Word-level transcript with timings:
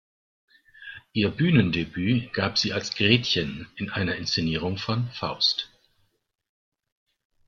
Ihr 1.13 1.29
Bühnendebüt 1.29 2.33
gab 2.33 2.57
sie 2.57 2.73
als 2.73 2.95
"Gretchen" 2.95 3.67
in 3.75 3.91
einer 3.91 4.15
Inszenierung 4.15 4.79
von 4.79 5.07
"Faust. 5.11 5.69